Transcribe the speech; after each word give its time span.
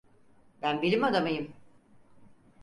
Ben 0.61 0.81
bilim 0.81 1.03
adamıyım. 1.03 1.53